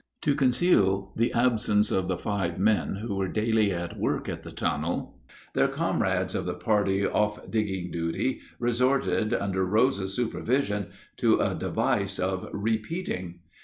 ]To 0.23 0.33
conceal 0.33 1.13
the 1.15 1.31
absence 1.33 1.91
of 1.91 2.07
the 2.07 2.17
five 2.17 2.57
men 2.57 2.95
who 2.95 3.13
were 3.13 3.27
daily 3.27 3.69
at 3.71 3.99
work 3.99 4.27
at 4.27 4.41
the 4.41 4.51
tunnel, 4.51 5.19
their 5.53 5.67
comrades 5.67 6.33
of 6.33 6.45
the 6.45 6.55
party 6.55 7.05
off 7.05 7.51
digging 7.51 7.91
duty 7.91 8.39
resorted, 8.57 9.31
under 9.31 9.63
Rose's 9.63 10.15
supervision, 10.15 10.87
to 11.17 11.39
a 11.39 11.53
device 11.53 12.17
of 12.17 12.49
"repeating." 12.51 13.41